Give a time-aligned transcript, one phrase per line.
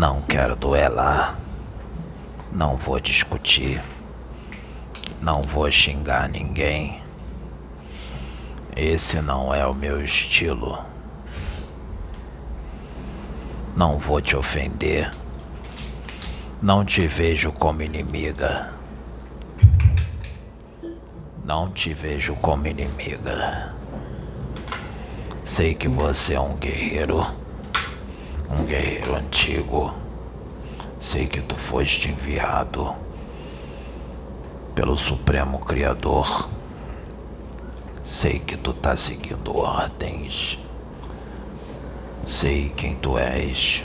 [0.00, 1.38] Não quero duelar.
[2.50, 3.82] Não vou discutir.
[5.20, 7.02] Não vou xingar ninguém.
[8.74, 10.82] Esse não é o meu estilo.
[13.76, 15.12] Não vou te ofender.
[16.62, 18.72] Não te vejo como inimiga.
[21.44, 23.74] Não te vejo como inimiga.
[25.44, 27.39] Sei que você é um guerreiro.
[28.50, 29.94] Um guerreiro antigo.
[30.98, 32.94] Sei que tu foste enviado
[34.74, 36.48] pelo Supremo Criador.
[38.02, 40.58] Sei que tu tá seguindo ordens.
[42.26, 43.84] Sei quem tu és.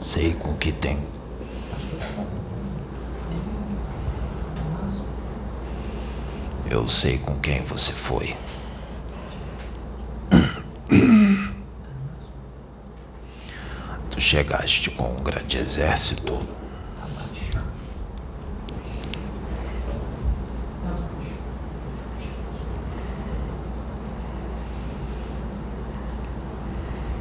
[0.00, 0.98] Sei com que tem.
[6.70, 8.36] Eu sei com quem você foi.
[14.18, 16.40] Tu chegaste com um grande exército.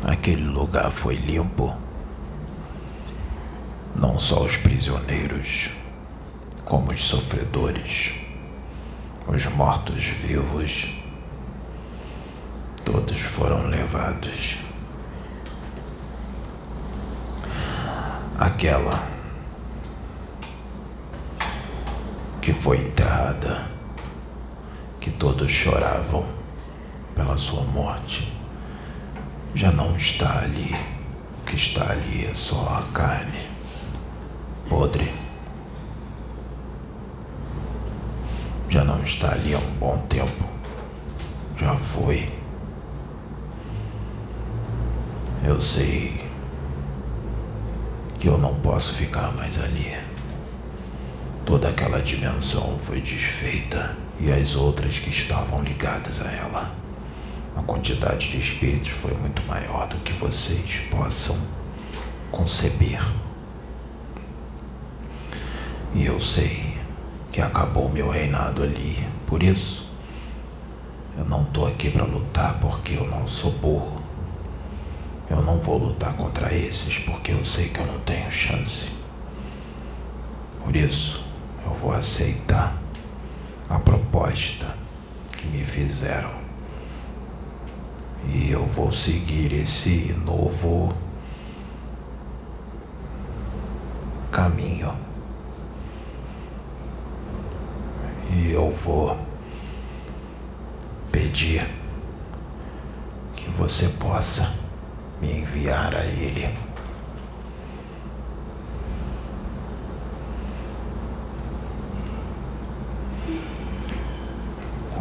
[0.03, 1.77] Aquele lugar foi limpo.
[3.95, 5.69] Não só os prisioneiros,
[6.65, 8.13] como os sofredores,
[9.27, 11.03] os mortos-vivos,
[12.83, 14.66] todos foram levados.
[18.37, 19.03] Aquela
[22.39, 23.67] que foi enterrada,
[25.01, 26.25] que todos choravam
[27.15, 28.31] pela sua morte
[29.55, 30.75] já não está ali.
[31.41, 33.41] O que está ali é só a carne
[34.69, 35.11] podre.
[38.69, 40.45] Já não está ali há um bom tempo.
[41.57, 42.31] Já foi.
[45.43, 46.26] Eu sei
[48.19, 49.95] que eu não posso ficar mais ali.
[51.45, 56.87] Toda aquela dimensão foi desfeita e as outras que estavam ligadas a ela
[57.57, 61.35] a quantidade de espíritos foi muito maior do que vocês possam
[62.31, 63.01] conceber.
[65.95, 66.77] E eu sei
[67.31, 69.03] que acabou meu reinado ali.
[69.25, 69.91] Por isso,
[71.17, 74.03] eu não estou aqui para lutar porque eu não sou burro.
[75.47, 78.89] Não vou lutar contra esses porque eu sei que eu não tenho chance.
[80.61, 81.23] Por isso,
[81.63, 82.77] eu vou aceitar
[83.69, 84.75] a proposta
[85.37, 86.31] que me fizeram
[88.27, 90.93] e eu vou seguir esse novo
[94.29, 94.93] caminho.
[98.33, 99.17] E eu vou
[101.09, 101.65] pedir
[103.33, 104.66] que você possa
[105.21, 106.49] me enviar a ele.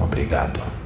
[0.02, 0.85] Obrigado.